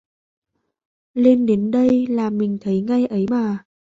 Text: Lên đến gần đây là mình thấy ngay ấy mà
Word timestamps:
Lên 1.13 1.45
đến 1.45 1.61
gần 1.61 1.71
đây 1.71 2.07
là 2.07 2.29
mình 2.29 2.57
thấy 2.61 2.81
ngay 2.81 3.05
ấy 3.05 3.25
mà 3.29 3.63